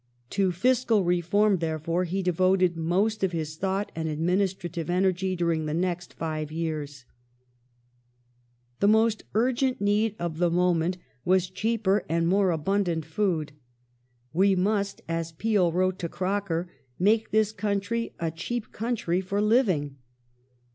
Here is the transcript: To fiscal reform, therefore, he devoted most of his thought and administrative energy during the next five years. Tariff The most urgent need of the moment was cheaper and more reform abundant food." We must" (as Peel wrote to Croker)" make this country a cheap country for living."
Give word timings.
To 0.31 0.51
fiscal 0.51 1.03
reform, 1.03 1.57
therefore, 1.57 2.05
he 2.05 2.23
devoted 2.23 2.75
most 2.75 3.23
of 3.23 3.33
his 3.33 3.55
thought 3.55 3.91
and 3.95 4.09
administrative 4.09 4.89
energy 4.89 5.35
during 5.35 5.67
the 5.67 5.75
next 5.75 6.15
five 6.15 6.51
years. 6.51 7.01
Tariff 7.05 8.79
The 8.79 8.87
most 8.87 9.23
urgent 9.35 9.79
need 9.79 10.15
of 10.17 10.39
the 10.39 10.49
moment 10.49 10.97
was 11.23 11.51
cheaper 11.51 12.03
and 12.09 12.27
more 12.27 12.47
reform 12.47 12.61
abundant 12.61 13.05
food." 13.05 13.51
We 14.33 14.55
must" 14.55 15.03
(as 15.07 15.33
Peel 15.33 15.71
wrote 15.71 15.99
to 15.99 16.09
Croker)" 16.09 16.67
make 16.97 17.29
this 17.29 17.51
country 17.51 18.15
a 18.19 18.31
cheap 18.31 18.71
country 18.71 19.21
for 19.21 19.39
living." 19.39 19.97